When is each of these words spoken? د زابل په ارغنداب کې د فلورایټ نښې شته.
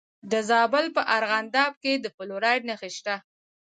د 0.31 0.33
زابل 0.49 0.85
په 0.95 1.01
ارغنداب 1.15 1.71
کې 1.83 1.93
د 2.03 2.05
فلورایټ 2.15 2.61
نښې 2.69 2.89
شته. 2.97 3.15